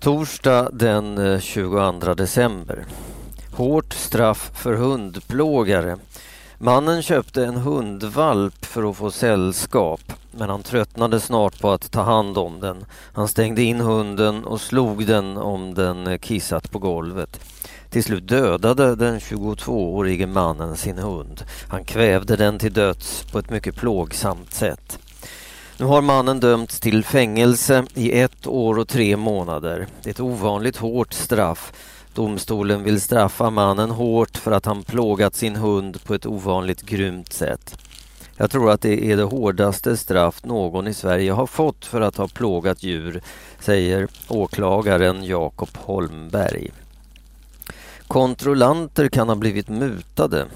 [0.00, 2.84] Torsdag den eh, 22 december.
[3.52, 5.96] Hårt straff för hundplågare.
[6.58, 10.00] Mannen köpte en hundvalp för att få sällskap
[10.30, 12.84] men han tröttnade snart på att ta hand om den.
[13.12, 17.40] Han stängde in hunden och slog den om den eh, kissat på golvet.
[17.90, 21.44] Till slut dödade den 22-årige mannen sin hund.
[21.68, 24.98] Han kvävde den till döds på ett mycket plågsamt sätt.
[25.80, 29.86] Nu har mannen dömts till fängelse i ett år och tre månader.
[30.02, 31.72] Det är ett ovanligt hårt straff.
[32.14, 37.32] Domstolen vill straffa mannen hårt för att han plågat sin hund på ett ovanligt grymt
[37.32, 37.78] sätt.
[38.36, 42.16] Jag tror att det är det hårdaste straff någon i Sverige har fått för att
[42.16, 43.22] ha plågat djur,
[43.60, 46.70] säger åklagaren Jakob Holmberg.
[48.08, 50.46] Kontrollanter kan ha blivit mutade.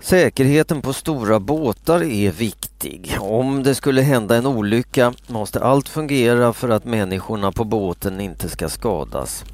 [0.00, 3.16] Säkerheten på stora båtar är viktig.
[3.20, 8.48] Om det skulle hända en olycka måste allt fungera för att människorna på båten inte
[8.48, 9.44] ska skadas.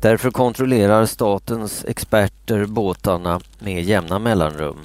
[0.00, 4.78] Därför kontrollerar statens experter båtarna med jämna mellanrum.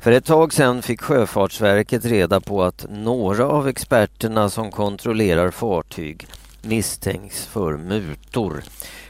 [0.00, 6.26] För ett tag sedan fick Sjöfartsverket reda på att några av experterna som kontrollerar fartyg
[6.62, 8.62] misstänks för mutor.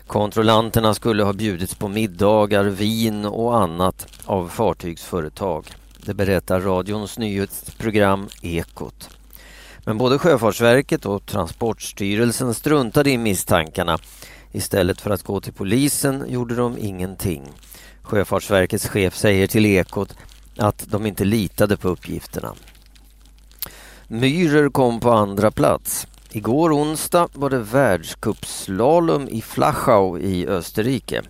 [0.06, 5.66] Kontrollanterna skulle ha bjudits på middagar, vin och annat av fartygsföretag.
[6.04, 9.10] Det berättar radions nyhetsprogram Ekot.
[9.84, 13.98] Men både Sjöfartsverket och Transportstyrelsen struntade i misstankarna.
[14.52, 17.42] Istället för att gå till polisen gjorde de ingenting.
[18.02, 20.16] Sjöfartsverkets chef säger till Ekot
[20.56, 22.54] att de inte litade på uppgifterna.
[24.08, 26.06] Myhrer kom på andra plats.
[26.32, 31.22] Igår onsdag var det världscupslalom i Flachau i Österrike.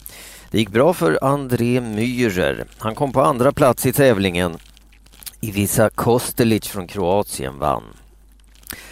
[0.50, 2.64] Det gick bra för André Myhrer.
[2.78, 4.56] Han kom på andra plats i tävlingen.
[5.40, 7.82] Ivica Kostelic från Kroatien vann.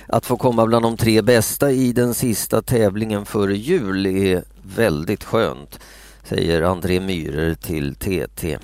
[0.09, 4.45] Att få komma bland de tre bästa i den sista tävlingen före jul är
[4.77, 5.81] väldigt skönt,
[6.25, 8.59] säger André Myhrer till TT.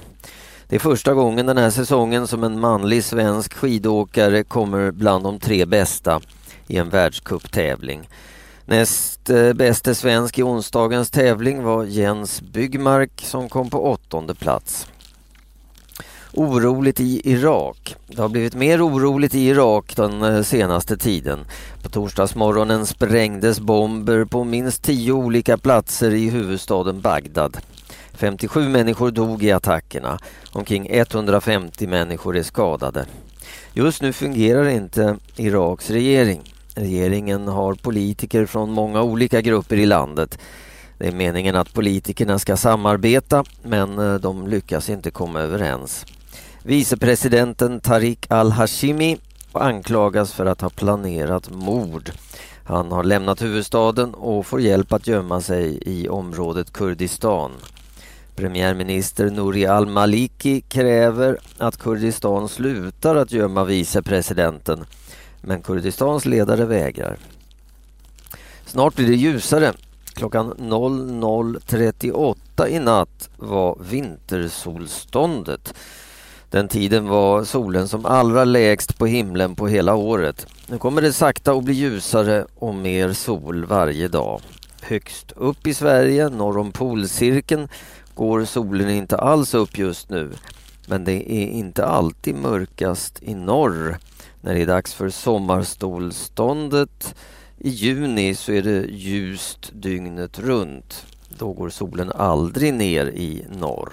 [0.69, 5.39] Det är första gången den här säsongen som en manlig svensk skidåkare kommer bland de
[5.39, 6.21] tre bästa
[6.67, 8.09] i en världscuptävling.
[8.65, 14.87] Näst eh, bäste svensk i onsdagens tävling var Jens Byggmark som kom på åttonde plats.
[16.33, 17.97] Oroligt i Irak.
[18.07, 21.45] Det har blivit mer oroligt i Irak den eh, senaste tiden.
[21.83, 27.57] På torsdagsmorgonen sprängdes bomber på minst tio olika platser i huvudstaden Bagdad.
[28.13, 30.19] 57 människor dog i attackerna.
[30.53, 33.07] Omkring 150 människor är skadade.
[33.73, 36.52] Just nu fungerar inte Iraks regering.
[36.75, 40.39] Regeringen har politiker från många olika grupper i landet.
[40.99, 46.07] Det är meningen att politikerna ska samarbeta men eh, de lyckas inte komma överens.
[46.63, 49.17] Vicepresidenten Tariq al-Hashimi
[49.53, 52.11] anklagas för att ha planerat mord.
[52.65, 57.51] Han har lämnat huvudstaden och får hjälp att gömma sig i området Kurdistan.
[58.37, 64.85] Premiärminister Nouri al-Maliki kräver att Kurdistan slutar att gömma vicepresidenten
[65.43, 67.19] men Kurdistans ledare vägrar.
[68.67, 69.73] Snart blir det ljusare.
[70.15, 75.75] Klockan 00.38 i natt var vintersolståndet.
[76.51, 80.47] Den tiden var solen som allra lägst på himlen på hela året.
[80.67, 84.41] Nu kommer det sakta att bli ljusare och mer sol varje dag.
[84.83, 87.69] Högst upp i Sverige, norr om polcirkeln,
[88.15, 90.31] går solen inte alls upp just nu.
[90.87, 93.99] Men det är inte alltid mörkast i norr.
[94.45, 97.15] När det är dags för sommarstolståndet
[97.59, 101.07] i juni så är det ljust dygnet runt.
[101.29, 103.93] Då går solen aldrig ner i norr.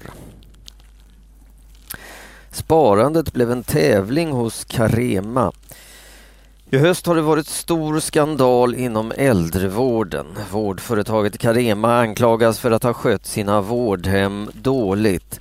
[2.51, 5.51] Sparandet blev en tävling hos Carema.
[6.69, 10.25] I höst har det varit stor skandal inom äldrevården.
[10.51, 15.39] Vårdföretaget Carema anklagas för att ha skött sina vårdhem dåligt.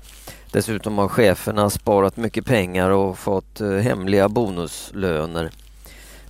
[0.52, 5.50] Dessutom har cheferna sparat mycket pengar och fått eh, hemliga bonuslöner.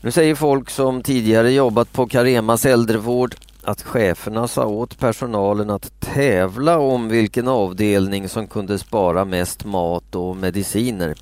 [0.00, 6.00] Nu säger folk som tidigare jobbat på Caremas äldrevård att cheferna sa åt personalen att
[6.00, 11.14] tävla om vilken avdelning som kunde spara mest mat och mediciner.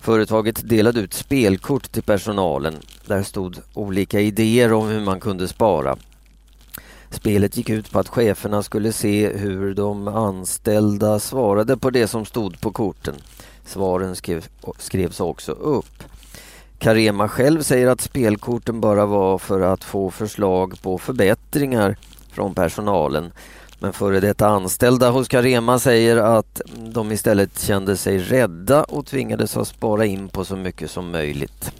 [0.00, 2.74] Företaget delade ut spelkort till personalen.
[3.06, 5.96] Där stod olika idéer om hur man kunde spara.
[7.14, 12.24] Spelet gick ut på att cheferna skulle se hur de anställda svarade på det som
[12.24, 13.14] stod på korten.
[13.64, 14.46] Svaren skrev,
[14.78, 16.02] skrevs också upp.
[16.78, 21.96] Carema själv säger att spelkorten bara var för att få förslag på förbättringar
[22.32, 23.32] från personalen.
[23.78, 29.56] Men före detta anställda hos Carema säger att de istället kände sig rädda och tvingades
[29.56, 31.72] att spara in på så mycket som möjligt.